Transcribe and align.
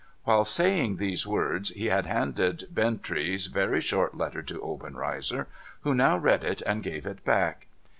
While 0.23 0.45
saying 0.45 0.95
these 0.95 1.27
words, 1.27 1.69
he 1.69 1.89
had 1.89 2.07
handed 2.07 2.63
Bintrey's 2.73 3.45
very 3.45 3.79
short 3.81 4.17
letter 4.17 4.41
to 4.41 4.59
Obenreizer, 4.63 5.45
who 5.81 5.93
now 5.93 6.17
read 6.17 6.43
it 6.43 6.63
and 6.63 6.81
gave 6.81 7.05
it 7.05 7.23
back. 7.23 7.67